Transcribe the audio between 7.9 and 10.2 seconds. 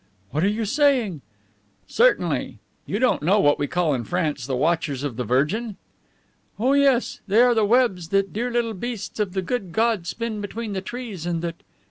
that the dear little beasts of the good God